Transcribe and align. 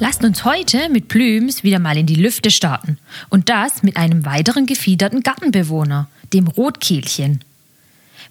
Lasst 0.00 0.22
uns 0.22 0.44
heute 0.44 0.88
mit 0.90 1.08
Plüms 1.08 1.64
wieder 1.64 1.80
mal 1.80 1.96
in 1.96 2.06
die 2.06 2.14
Lüfte 2.14 2.52
starten. 2.52 2.98
Und 3.30 3.48
das 3.48 3.82
mit 3.82 3.96
einem 3.96 4.24
weiteren 4.24 4.66
gefiederten 4.66 5.24
Gartenbewohner, 5.24 6.08
dem 6.32 6.46
Rotkehlchen. 6.46 7.40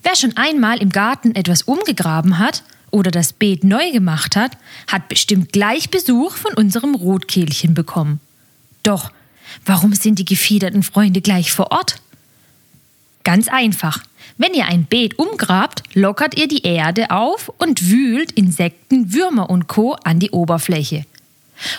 Wer 0.02 0.16
schon 0.16 0.38
einmal 0.38 0.82
im 0.82 0.92
Garten 0.92 1.36
etwas 1.36 1.64
umgegraben 1.64 2.40
hat 2.40 2.64
oder 2.90 3.12
das 3.12 3.34
Beet 3.34 3.66
neu 3.66 3.92
gemacht 3.92 4.38
hat, 4.38 4.58
hat 4.88 5.10
bestimmt 5.10 5.52
gleich 5.52 5.90
Besuch 5.90 6.38
von 6.38 6.54
unserem 6.54 6.96
Rotkehlchen 6.96 7.74
bekommen. 7.74 8.22
Doch, 8.84 9.12
warum 9.66 9.94
sind 9.94 10.20
die 10.20 10.26
gefiederten 10.26 10.84
Freunde 10.84 11.20
gleich 11.20 11.52
vor 11.52 11.72
Ort? 11.74 12.00
Ganz 13.26 13.50
einfach. 13.50 14.04
Wenn 14.38 14.54
ihr 14.54 14.68
ein 14.68 14.86
Beet 14.86 15.20
umgrabt, 15.20 15.84
lockert 15.94 16.38
ihr 16.38 16.48
die 16.48 16.64
Erde 16.64 17.12
auf 17.12 17.52
und 17.58 17.90
wühlt 17.90 18.32
Insekten, 18.32 19.12
Würmer 19.12 19.50
und 19.50 19.68
Co. 19.68 19.98
an 20.06 20.20
die 20.20 20.32
Oberfläche. 20.32 21.06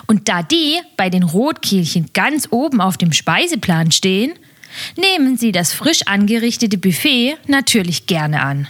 Und 0.06 0.28
da 0.28 0.42
die 0.42 0.80
bei 0.96 1.10
den 1.10 1.22
Rotkehlchen 1.22 2.10
ganz 2.12 2.48
oben 2.50 2.80
auf 2.80 2.96
dem 2.96 3.12
Speiseplan 3.12 3.92
stehen, 3.92 4.34
nehmen 4.96 5.36
sie 5.36 5.52
das 5.52 5.72
frisch 5.72 6.02
angerichtete 6.06 6.78
Buffet 6.78 7.36
natürlich 7.46 8.06
gerne 8.06 8.42
an. 8.42 8.68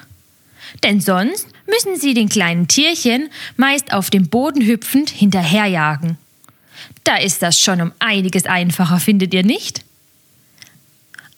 Denn 0.82 1.00
sonst 1.00 1.48
müssen 1.66 1.96
sie 1.98 2.14
den 2.14 2.28
kleinen 2.28 2.68
Tierchen 2.68 3.30
meist 3.56 3.92
auf 3.92 4.10
dem 4.10 4.28
Boden 4.28 4.64
hüpfend 4.64 5.10
hinterherjagen. 5.10 6.18
Da 7.04 7.16
ist 7.16 7.42
das 7.42 7.60
schon 7.60 7.80
um 7.80 7.92
einiges 7.98 8.46
einfacher, 8.46 9.00
findet 9.00 9.34
ihr 9.34 9.44
nicht? 9.44 9.82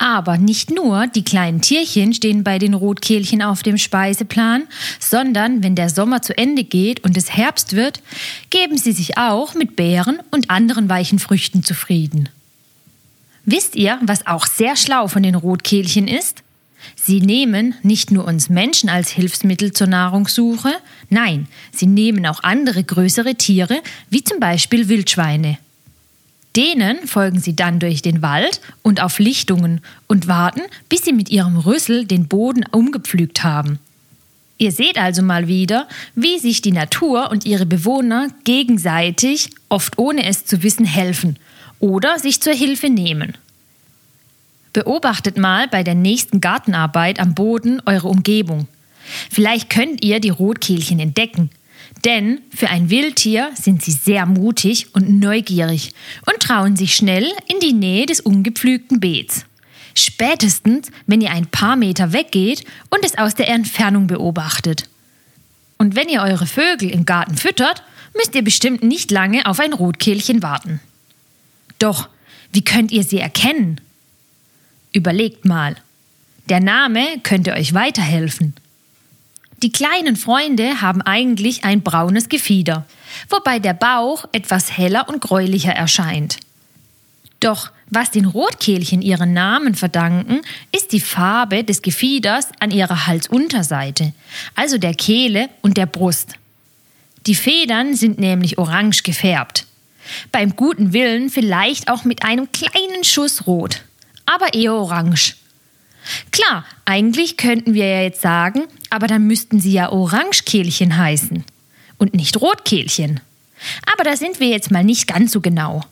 Aber 0.03 0.39
nicht 0.39 0.71
nur 0.71 1.09
die 1.09 1.25
kleinen 1.25 1.61
Tierchen 1.61 2.15
stehen 2.15 2.43
bei 2.43 2.59
den 2.59 2.73
Rotkehlchen 2.73 3.43
auf 3.43 3.63
dem 3.63 3.77
Speiseplan, 3.77 4.63
sondern 4.99 5.63
wenn 5.63 5.75
der 5.75 5.91
Sommer 5.91 6.23
zu 6.23 6.37
Ende 6.39 6.65
geht 6.65 7.05
und 7.05 7.19
es 7.19 7.37
Herbst 7.37 7.77
wird, 7.77 8.01
geben 8.49 8.79
sie 8.79 8.93
sich 8.93 9.19
auch 9.19 9.53
mit 9.53 9.77
Beeren 9.77 10.19
und 10.31 10.49
anderen 10.49 10.89
weichen 10.89 11.19
Früchten 11.19 11.63
zufrieden. 11.63 12.31
Wisst 13.45 13.77
ihr, 13.77 13.99
was 14.01 14.27
auch 14.27 14.47
sehr 14.47 14.75
schlau 14.75 15.07
von 15.07 15.23
den 15.23 15.35
Rotkehlchen 15.35 16.09
ist? 16.09 16.43
Sie 16.97 17.21
nehmen 17.21 17.75
nicht 17.83 18.11
nur 18.11 18.25
uns 18.25 18.49
Menschen 18.49 18.89
als 18.89 19.11
Hilfsmittel 19.11 19.73
zur 19.73 19.87
Nahrungssuche, 19.87 20.73
nein, 21.11 21.47
sie 21.73 21.87
nehmen 21.87 22.25
auch 22.27 22.43
andere 22.43 22.83
größere 22.83 23.35
Tiere, 23.35 23.83
wie 24.09 24.25
zum 24.25 24.41
Beispiel 24.41 24.89
Wildschweine. 24.89 25.59
Denen 26.57 27.07
folgen 27.07 27.39
sie 27.39 27.55
dann 27.55 27.79
durch 27.79 28.03
den 28.03 28.23
Wald 28.23 28.61
und 28.83 29.01
auf 29.01 29.19
Lichtungen 29.19 29.81
und 30.09 30.27
warten, 30.27 30.63
bis 30.89 31.05
sie 31.05 31.13
mit 31.13 31.31
ihrem 31.31 31.57
Rüssel 31.57 32.07
den 32.07 32.27
Boden 32.27 32.65
umgepflügt 32.71 33.45
haben. 33.45 33.79
Ihr 34.59 34.73
seht 34.73 34.99
also 34.99 35.23
mal 35.23 35.49
wieder, 35.49 35.89
wie 36.15 36.39
sich 36.39 36.61
die 36.61 36.73
Natur 36.73 37.31
und 37.31 37.47
ihre 37.47 37.67
Bewohner 37.67 38.29
gegenseitig, 38.45 39.51
oft 39.69 39.97
ohne 39.97 40.27
es 40.27 40.45
zu 40.45 40.63
wissen, 40.63 40.85
helfen 40.85 41.39
oder 41.79 42.19
sich 42.19 42.43
zur 42.43 42.53
Hilfe 42.53 42.91
nehmen. 42.91 43.39
Beobachtet 44.73 45.39
mal 45.39 45.67
bei 45.69 45.83
der 45.83 45.95
nächsten 45.95 46.41
Gartenarbeit 46.41 47.21
am 47.21 47.35
Boden 47.35 47.81
eure 47.87 48.09
Umgebung. 48.09 48.69
Vielleicht 49.31 49.71
könnt 49.71 50.05
ihr 50.05 50.21
die 50.21 50.29
Rotkehlchen 50.29 51.01
entdecken 51.01 51.51
denn 52.05 52.41
für 52.55 52.69
ein 52.69 52.89
Wildtier 52.89 53.51
sind 53.55 53.83
sie 53.83 53.93
sehr 53.93 54.27
mutig 54.27 54.95
und 54.95 55.21
neugierig 55.21 55.93
und 56.27 56.41
trauen 56.41 56.77
sich 56.77 56.95
schnell 56.95 57.27
in 57.49 57.61
die 57.61 57.73
Nähe 57.73 58.07
des 58.07 58.21
ungepflügten 58.21 59.01
Beets. 59.01 59.45
Spätestens, 59.95 60.91
wenn 61.07 61.21
ihr 61.21 61.31
ein 61.31 61.47
paar 61.47 61.77
Meter 61.77 62.13
weggeht 62.13 62.65
und 62.91 63.05
es 63.05 63.19
aus 63.19 63.35
der 63.35 63.49
Entfernung 63.49 64.07
beobachtet. 64.07 64.89
Und 65.79 65.97
wenn 65.97 66.09
ihr 66.09 66.23
eure 66.23 66.47
Vögel 66.47 66.91
im 66.91 67.05
Garten 67.05 67.37
füttert, 67.37 67.83
müsst 68.17 68.35
ihr 68.35 68.43
bestimmt 68.43 68.83
nicht 68.83 69.11
lange 69.11 69.47
auf 69.47 69.61
ein 69.61 69.73
Rotkehlchen 69.73 70.43
warten. 70.43 70.81
Doch, 71.79 72.09
wie 72.53 72.65
könnt 72.65 72.93
ihr 72.93 73.05
sie 73.05 73.19
erkennen? 73.19 73.81
Überlegt 74.93 75.45
mal. 75.45 75.77
Der 76.49 76.61
Name 76.61 77.05
könnte 77.23 77.53
euch 77.53 77.75
weiterhelfen. 77.75 78.55
Die 79.63 79.73
kleinen 79.73 80.17
Freunde 80.17 80.81
haben 80.81 81.03
eigentlich 81.03 81.65
ein 81.65 81.83
braunes 81.83 82.31
Gefieder, 82.31 82.87
wobei 83.29 83.59
der 83.59 83.75
Bauch 83.75 84.25
etwas 84.33 84.79
heller 84.79 85.09
und 85.09 85.21
gräulicher 85.21 85.73
erscheint. 85.73 86.39
Doch 87.41 87.71
was 87.91 88.11
den 88.11 88.25
Rotkehlchen 88.25 89.03
ihren 89.03 89.33
Namen 89.33 89.75
verdanken, 89.75 90.41
ist 90.73 90.93
die 90.93 91.01
Farbe 91.01 91.65
des 91.65 91.83
Gefieders 91.83 92.49
an 92.61 92.71
ihrer 92.71 93.07
Halsunterseite, 93.07 94.13
also 94.55 94.79
der 94.79 94.95
Kehle 94.95 95.51
und 95.61 95.77
der 95.77 95.87
Brust. 95.87 96.35
Die 97.27 97.35
Federn 97.35 97.95
sind 97.95 98.19
nämlich 98.19 98.59
orange 98.59 99.03
gefärbt. 99.03 99.67
Beim 100.33 100.57
guten 100.57 100.93
Willen 100.93 101.29
vielleicht 101.29 101.91
auch 101.91 102.05
mit 102.05 102.23
einem 102.23 102.51
kleinen 102.53 103.05
Schuss 103.05 103.47
rot, 103.47 103.83
aber 104.25 104.55
eher 104.55 104.75
orange. 104.75 105.35
Klar, 106.31 106.65
eigentlich 106.85 107.37
könnten 107.37 107.75
wir 107.75 107.87
ja 107.87 108.03
jetzt 108.03 108.23
sagen, 108.23 108.63
aber 108.91 109.07
dann 109.07 109.27
müssten 109.27 109.61
sie 109.61 109.73
ja 109.73 109.91
Orangekehlchen 109.91 110.97
heißen 110.97 111.45
und 111.99 112.15
nicht 112.15 112.41
Rotkehlchen. 112.41 113.21
Aber 113.93 114.05
da 114.05 114.17
sind 114.17 114.41
wir 114.41 114.49
jetzt 114.49 114.71
mal 114.71 114.85
nicht 114.85 115.07
ganz 115.07 115.33
so 115.33 115.41
genau. 115.41 115.85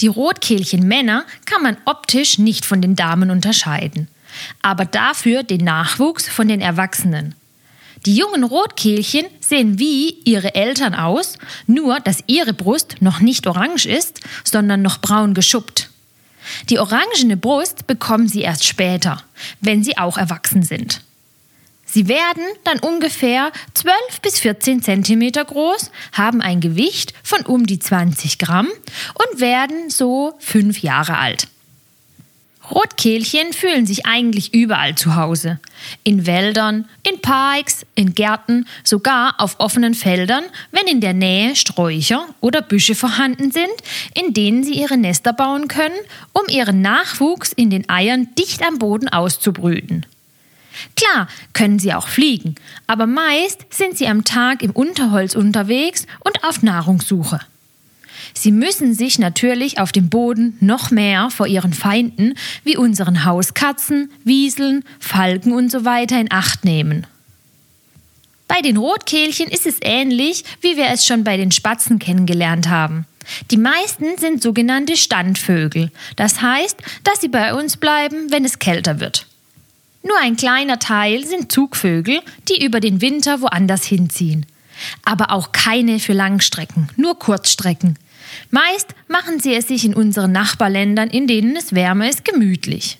Die 0.00 0.06
Rotkehlchen-Männer 0.08 1.24
kann 1.44 1.62
man 1.62 1.76
optisch 1.84 2.38
nicht 2.38 2.64
von 2.64 2.82
den 2.82 2.96
Damen 2.96 3.30
unterscheiden, 3.30 4.08
aber 4.62 4.84
dafür 4.84 5.42
den 5.42 5.64
Nachwuchs 5.64 6.28
von 6.28 6.48
den 6.48 6.60
Erwachsenen. 6.60 7.34
Die 8.04 8.16
jungen 8.16 8.44
Rotkehlchen 8.44 9.24
sehen 9.40 9.78
wie 9.78 10.10
ihre 10.24 10.54
Eltern 10.54 10.94
aus, 10.94 11.38
nur 11.66 12.00
dass 12.00 12.24
ihre 12.26 12.52
Brust 12.52 12.96
noch 13.00 13.20
nicht 13.20 13.46
orange 13.46 13.86
ist, 13.86 14.20
sondern 14.44 14.82
noch 14.82 14.98
braun 14.98 15.32
geschuppt. 15.32 15.88
Die 16.68 16.78
orangene 16.78 17.38
Brust 17.38 17.86
bekommen 17.86 18.28
sie 18.28 18.42
erst 18.42 18.66
später, 18.66 19.22
wenn 19.60 19.82
sie 19.82 19.96
auch 19.96 20.18
erwachsen 20.18 20.62
sind. 20.62 21.00
Sie 21.94 22.08
werden 22.08 22.42
dann 22.64 22.80
ungefähr 22.80 23.52
12 23.74 23.94
bis 24.20 24.40
14 24.40 24.82
Zentimeter 24.82 25.44
groß, 25.44 25.92
haben 26.10 26.42
ein 26.42 26.60
Gewicht 26.60 27.14
von 27.22 27.46
um 27.46 27.66
die 27.66 27.78
20 27.78 28.40
Gramm 28.40 28.66
und 29.14 29.40
werden 29.40 29.90
so 29.90 30.34
fünf 30.40 30.82
Jahre 30.82 31.18
alt. 31.18 31.46
Rotkehlchen 32.68 33.52
fühlen 33.52 33.86
sich 33.86 34.06
eigentlich 34.06 34.52
überall 34.52 34.96
zu 34.96 35.14
Hause. 35.14 35.60
In 36.02 36.26
Wäldern, 36.26 36.88
in 37.08 37.20
Parks, 37.20 37.86
in 37.94 38.16
Gärten, 38.16 38.66
sogar 38.82 39.36
auf 39.38 39.60
offenen 39.60 39.94
Feldern, 39.94 40.42
wenn 40.72 40.88
in 40.88 41.00
der 41.00 41.14
Nähe 41.14 41.54
Sträucher 41.54 42.26
oder 42.40 42.60
Büsche 42.60 42.96
vorhanden 42.96 43.52
sind, 43.52 43.70
in 44.14 44.34
denen 44.34 44.64
sie 44.64 44.74
ihre 44.74 44.96
Nester 44.96 45.32
bauen 45.32 45.68
können, 45.68 45.94
um 46.32 46.42
ihren 46.48 46.82
Nachwuchs 46.82 47.52
in 47.52 47.70
den 47.70 47.88
Eiern 47.88 48.34
dicht 48.36 48.66
am 48.66 48.80
Boden 48.80 49.08
auszubrüten. 49.08 50.06
Klar 50.96 51.28
können 51.52 51.78
sie 51.78 51.94
auch 51.94 52.08
fliegen, 52.08 52.54
aber 52.86 53.06
meist 53.06 53.66
sind 53.70 53.96
sie 53.96 54.06
am 54.06 54.24
Tag 54.24 54.62
im 54.62 54.70
Unterholz 54.70 55.34
unterwegs 55.34 56.06
und 56.20 56.44
auf 56.44 56.62
Nahrungssuche. 56.62 57.40
Sie 58.32 58.52
müssen 58.52 58.94
sich 58.94 59.18
natürlich 59.18 59.78
auf 59.78 59.92
dem 59.92 60.08
Boden 60.08 60.56
noch 60.60 60.90
mehr 60.90 61.30
vor 61.30 61.46
ihren 61.46 61.72
Feinden 61.72 62.34
wie 62.64 62.76
unseren 62.76 63.24
Hauskatzen, 63.24 64.10
Wieseln, 64.24 64.84
Falken 64.98 65.52
und 65.52 65.70
so 65.70 65.78
in 65.78 66.32
Acht 66.32 66.64
nehmen. 66.64 67.06
Bei 68.48 68.60
den 68.60 68.76
Rotkehlchen 68.76 69.48
ist 69.48 69.66
es 69.66 69.76
ähnlich, 69.80 70.44
wie 70.60 70.76
wir 70.76 70.88
es 70.88 71.06
schon 71.06 71.24
bei 71.24 71.36
den 71.36 71.50
Spatzen 71.50 71.98
kennengelernt 71.98 72.68
haben. 72.68 73.06
Die 73.50 73.56
meisten 73.56 74.18
sind 74.18 74.42
sogenannte 74.42 74.96
Standvögel. 74.96 75.90
Das 76.16 76.42
heißt, 76.42 76.76
dass 77.04 77.20
sie 77.20 77.28
bei 77.28 77.54
uns 77.54 77.76
bleiben, 77.76 78.30
wenn 78.30 78.44
es 78.44 78.58
kälter 78.58 79.00
wird. 79.00 79.26
Nur 80.06 80.18
ein 80.20 80.36
kleiner 80.36 80.78
Teil 80.78 81.26
sind 81.26 81.50
Zugvögel, 81.50 82.20
die 82.48 82.62
über 82.64 82.80
den 82.80 83.00
Winter 83.00 83.40
woanders 83.40 83.84
hinziehen. 83.84 84.44
Aber 85.04 85.32
auch 85.32 85.52
keine 85.52 85.98
für 85.98 86.12
Langstrecken, 86.12 86.88
nur 86.96 87.18
Kurzstrecken. 87.18 87.98
Meist 88.50 88.94
machen 89.08 89.40
sie 89.40 89.54
es 89.54 89.68
sich 89.68 89.84
in 89.84 89.94
unseren 89.94 90.32
Nachbarländern, 90.32 91.08
in 91.08 91.26
denen 91.26 91.56
es 91.56 91.74
wärmer 91.74 92.08
ist, 92.08 92.24
gemütlich. 92.24 92.98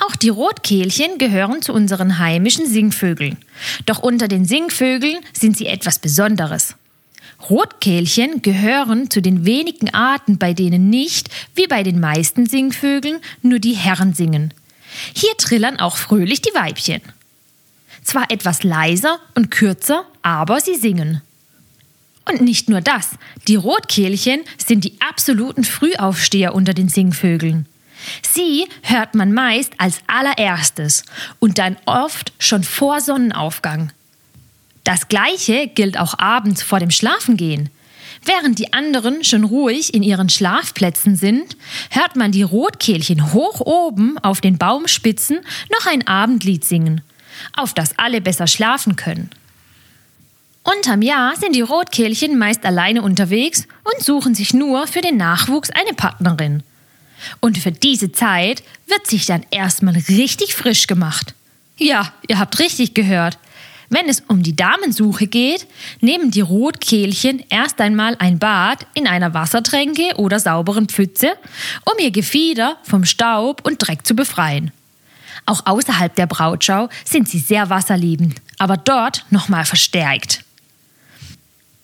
Auch 0.00 0.16
die 0.16 0.28
Rotkehlchen 0.28 1.18
gehören 1.18 1.60
zu 1.60 1.72
unseren 1.72 2.18
heimischen 2.18 2.66
Singvögeln. 2.66 3.36
Doch 3.84 3.98
unter 3.98 4.28
den 4.28 4.44
Singvögeln 4.44 5.18
sind 5.32 5.56
sie 5.56 5.66
etwas 5.66 5.98
Besonderes. 5.98 6.76
Rotkehlchen 7.50 8.42
gehören 8.42 9.10
zu 9.10 9.20
den 9.20 9.44
wenigen 9.44 9.92
Arten, 9.92 10.38
bei 10.38 10.54
denen 10.54 10.88
nicht, 10.88 11.28
wie 11.54 11.66
bei 11.66 11.82
den 11.82 12.00
meisten 12.00 12.46
Singvögeln, 12.46 13.18
nur 13.42 13.58
die 13.58 13.74
Herren 13.74 14.14
singen. 14.14 14.54
Hier 15.14 15.36
trillern 15.36 15.78
auch 15.78 15.96
fröhlich 15.96 16.42
die 16.42 16.54
Weibchen. 16.54 17.02
Zwar 18.02 18.30
etwas 18.30 18.62
leiser 18.62 19.18
und 19.34 19.50
kürzer, 19.50 20.04
aber 20.22 20.60
sie 20.60 20.76
singen. 20.76 21.22
Und 22.24 22.42
nicht 22.42 22.68
nur 22.68 22.80
das, 22.80 23.10
die 23.46 23.56
Rotkehlchen 23.56 24.42
sind 24.58 24.84
die 24.84 25.00
absoluten 25.00 25.64
Frühaufsteher 25.64 26.54
unter 26.54 26.74
den 26.74 26.88
Singvögeln. 26.88 27.66
Sie 28.22 28.66
hört 28.82 29.14
man 29.14 29.32
meist 29.32 29.72
als 29.78 30.00
allererstes 30.06 31.04
und 31.38 31.58
dann 31.58 31.76
oft 31.86 32.32
schon 32.38 32.64
vor 32.64 33.00
Sonnenaufgang. 33.00 33.92
Das 34.84 35.08
gleiche 35.08 35.68
gilt 35.68 35.98
auch 35.98 36.18
abends 36.18 36.62
vor 36.62 36.80
dem 36.80 36.90
Schlafengehen. 36.90 37.70
Während 38.24 38.58
die 38.58 38.72
anderen 38.72 39.24
schon 39.24 39.44
ruhig 39.44 39.94
in 39.94 40.02
ihren 40.02 40.28
Schlafplätzen 40.28 41.16
sind, 41.16 41.56
hört 41.90 42.16
man 42.16 42.32
die 42.32 42.42
Rotkehlchen 42.42 43.32
hoch 43.32 43.60
oben 43.60 44.18
auf 44.18 44.40
den 44.40 44.58
Baumspitzen 44.58 45.40
noch 45.70 45.86
ein 45.86 46.06
Abendlied 46.06 46.64
singen, 46.64 47.00
auf 47.56 47.74
das 47.74 47.98
alle 47.98 48.20
besser 48.20 48.46
schlafen 48.46 48.96
können. 48.96 49.30
Unterm 50.64 51.00
Jahr 51.00 51.34
sind 51.36 51.54
die 51.54 51.62
Rotkehlchen 51.62 52.36
meist 52.36 52.66
alleine 52.66 53.02
unterwegs 53.02 53.66
und 53.84 54.04
suchen 54.04 54.34
sich 54.34 54.52
nur 54.52 54.86
für 54.86 55.00
den 55.00 55.16
Nachwuchs 55.16 55.70
eine 55.70 55.94
Partnerin. 55.94 56.62
Und 57.40 57.58
für 57.58 57.72
diese 57.72 58.12
Zeit 58.12 58.62
wird 58.86 59.06
sich 59.06 59.26
dann 59.26 59.46
erstmal 59.50 59.96
richtig 60.08 60.54
frisch 60.54 60.86
gemacht. 60.86 61.34
Ja, 61.78 62.12
ihr 62.28 62.38
habt 62.38 62.58
richtig 62.58 62.94
gehört. 62.94 63.38
Wenn 63.90 64.08
es 64.08 64.22
um 64.28 64.42
die 64.42 64.54
Damensuche 64.54 65.26
geht, 65.26 65.66
nehmen 66.00 66.30
die 66.30 66.42
Rotkehlchen 66.42 67.42
erst 67.48 67.80
einmal 67.80 68.16
ein 68.18 68.38
Bad 68.38 68.86
in 68.94 69.06
einer 69.06 69.32
Wassertränke 69.32 70.16
oder 70.16 70.38
sauberen 70.38 70.88
Pfütze, 70.88 71.32
um 71.84 71.98
ihr 71.98 72.10
Gefieder 72.10 72.76
vom 72.82 73.04
Staub 73.04 73.66
und 73.66 73.78
Dreck 73.78 74.06
zu 74.06 74.14
befreien. 74.14 74.72
Auch 75.46 75.64
außerhalb 75.64 76.14
der 76.14 76.26
Brautschau 76.26 76.90
sind 77.06 77.28
sie 77.28 77.38
sehr 77.38 77.70
wasserliebend, 77.70 78.42
aber 78.58 78.76
dort 78.76 79.24
nochmal 79.30 79.64
verstärkt. 79.64 80.44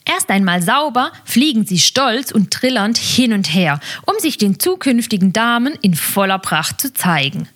Erst 0.04 0.28
einmal 0.28 0.60
sauber 0.60 1.12
fliegen 1.24 1.64
sie 1.64 1.78
stolz 1.78 2.30
und 2.30 2.50
trillernd 2.50 2.98
hin 2.98 3.32
und 3.32 3.54
her, 3.54 3.80
um 4.04 4.18
sich 4.18 4.36
den 4.36 4.60
zukünftigen 4.60 5.32
Damen 5.32 5.72
in 5.80 5.94
voller 5.94 6.38
Pracht 6.38 6.82
zu 6.82 6.92
zeigen. 6.92 7.48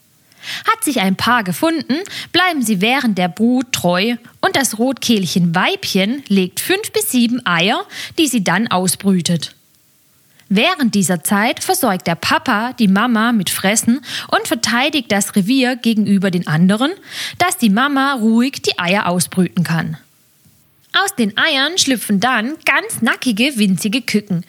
Hat 0.71 0.85
sich 0.85 1.01
ein 1.01 1.17
Paar 1.17 1.45
gefunden, 1.45 1.97
bleiben 2.33 2.63
sie 2.63 2.81
während 2.81 3.19
der 3.19 3.29
Brut 3.29 3.73
treu 3.73 4.17
und 4.41 4.57
das 4.57 4.79
Rotkehlchen 4.79 5.55
Weibchen 5.55 6.23
legt 6.29 6.61
fünf 6.61 6.93
bis 6.93 7.11
sieben 7.11 7.45
Eier, 7.47 7.85
die 8.19 8.29
sie 8.29 8.45
dann 8.45 8.69
ausbrütet. 8.69 9.55
Während 10.51 10.95
dieser 10.95 11.23
Zeit 11.23 11.63
versorgt 11.63 12.07
der 12.07 12.15
Papa 12.15 12.73
die 12.73 12.89
Mama 12.89 13.33
mit 13.33 13.51
Fressen 13.51 14.01
und 14.29 14.49
verteidigt 14.49 15.13
das 15.13 15.37
Revier 15.37 15.77
gegenüber 15.77 16.31
den 16.31 16.47
anderen, 16.47 16.93
dass 17.39 17.59
die 17.59 17.69
Mama 17.69 18.15
ruhig 18.15 18.63
die 18.63 18.79
Eier 18.79 19.09
ausbrüten 19.09 19.63
kann. 19.63 19.99
Aus 21.05 21.15
den 21.15 21.37
Eiern 21.37 21.77
schlüpfen 21.77 22.19
dann 22.19 22.55
ganz 22.65 23.03
nackige, 23.03 23.59
winzige 23.59 24.01
Küken, 24.01 24.45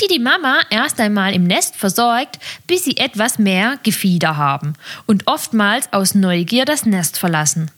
die 0.00 0.08
die 0.08 0.18
Mama 0.18 0.60
erst 0.70 1.00
einmal 1.00 1.34
im 1.34 1.44
Nest 1.44 1.76
versorgt, 1.76 2.38
bis 2.66 2.84
sie 2.84 2.96
etwas 2.96 3.38
mehr 3.38 3.78
Gefieder 3.82 4.36
haben 4.36 4.74
und 5.06 5.26
oftmals 5.26 5.92
aus 5.92 6.14
Neugier 6.14 6.64
das 6.64 6.86
Nest 6.86 7.18
verlassen. 7.18 7.70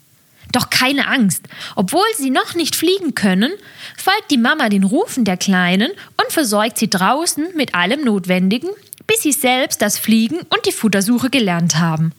Doch 0.52 0.70
keine 0.70 1.08
Angst, 1.08 1.44
obwohl 1.74 2.06
sie 2.16 2.30
noch 2.30 2.54
nicht 2.54 2.76
fliegen 2.76 3.14
können, 3.14 3.52
folgt 3.96 4.30
die 4.30 4.38
Mama 4.38 4.68
den 4.68 4.84
Rufen 4.84 5.24
der 5.24 5.36
Kleinen 5.36 5.90
und 5.90 6.32
versorgt 6.32 6.78
sie 6.78 6.88
draußen 6.88 7.48
mit 7.54 7.74
allem 7.74 8.04
Notwendigen, 8.04 8.70
bis 9.06 9.22
sie 9.22 9.32
selbst 9.32 9.82
das 9.82 9.98
Fliegen 9.98 10.38
und 10.38 10.66
die 10.66 10.72
Futtersuche 10.72 11.30
gelernt 11.30 11.76
haben. 11.76 12.12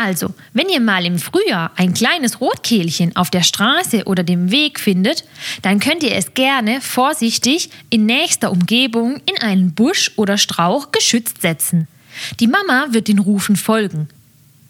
Also, 0.00 0.32
wenn 0.52 0.68
ihr 0.68 0.78
mal 0.78 1.04
im 1.04 1.18
Frühjahr 1.18 1.72
ein 1.74 1.92
kleines 1.92 2.40
Rotkehlchen 2.40 3.16
auf 3.16 3.30
der 3.30 3.42
Straße 3.42 4.04
oder 4.04 4.22
dem 4.22 4.52
Weg 4.52 4.78
findet, 4.78 5.24
dann 5.62 5.80
könnt 5.80 6.04
ihr 6.04 6.14
es 6.14 6.34
gerne 6.34 6.80
vorsichtig 6.80 7.68
in 7.90 8.06
nächster 8.06 8.52
Umgebung 8.52 9.20
in 9.26 9.42
einen 9.42 9.74
Busch 9.74 10.12
oder 10.14 10.38
Strauch 10.38 10.92
geschützt 10.92 11.42
setzen. 11.42 11.88
Die 12.38 12.46
Mama 12.46 12.86
wird 12.92 13.08
den 13.08 13.18
Rufen 13.18 13.56
folgen. 13.56 14.08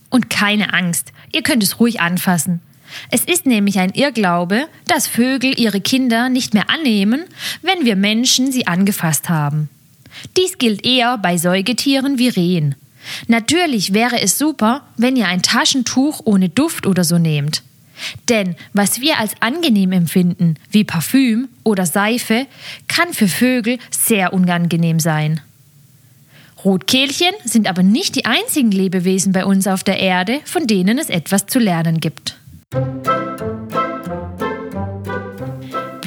Und 0.09 0.31
keine 0.31 0.73
Angst, 0.73 1.13
ihr 1.31 1.43
könnt 1.43 1.63
es 1.63 1.79
ruhig 1.79 2.01
anfassen. 2.01 2.63
Es 3.11 3.25
ist 3.25 3.45
nämlich 3.45 3.79
ein 3.79 3.93
Irrglaube, 3.93 4.67
dass 4.87 5.07
Vögel 5.07 5.61
ihre 5.61 5.83
Kinder 5.83 6.31
nicht 6.31 6.55
mehr 6.55 6.71
annehmen, 6.71 7.25
wenn 7.61 7.85
wir 7.85 7.97
Menschen 7.97 8.51
sie 8.51 8.67
angefasst 8.67 9.29
haben. 9.29 9.69
Dies 10.39 10.57
gilt 10.57 10.87
eher 10.87 11.19
bei 11.19 11.37
Säugetieren 11.37 12.19
wie 12.19 12.29
Rehen. 12.29 12.77
Natürlich 13.27 13.93
wäre 13.93 14.21
es 14.21 14.39
super, 14.39 14.83
wenn 14.97 15.17
ihr 15.17 15.29
ein 15.29 15.43
Taschentuch 15.43 16.21
ohne 16.25 16.49
Duft 16.49 16.87
oder 16.87 17.05
so 17.05 17.19
nehmt. 17.19 17.63
Denn 18.29 18.55
was 18.73 19.01
wir 19.01 19.19
als 19.19 19.33
angenehm 19.41 19.93
empfinden, 19.93 20.55
wie 20.71 20.85
Parfüm 20.85 21.49
oder 21.65 21.87
Seife, 21.87 22.47
kann 22.87 23.13
für 23.13 23.29
Vögel 23.29 23.79
sehr 23.91 24.33
unangenehm 24.33 25.01
sein. 25.01 25.41
Rotkehlchen 26.65 27.33
sind 27.45 27.69
aber 27.69 27.83
nicht 27.83 28.17
die 28.17 28.25
einzigen 28.25 28.73
Lebewesen 28.73 29.33
bei 29.33 29.45
uns 29.45 29.67
auf 29.67 29.85
der 29.85 30.01
Erde, 30.01 30.41
von 30.45 30.67
denen 30.67 30.99
es 30.99 31.09
etwas 31.09 31.47
zu 31.47 31.59
lernen 31.59 32.01
gibt. 32.01 32.37